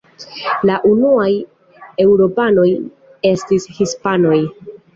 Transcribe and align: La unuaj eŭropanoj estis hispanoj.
La 0.69 0.77
unuaj 0.91 1.27
eŭropanoj 2.07 2.67
estis 3.35 3.71
hispanoj. 3.79 4.43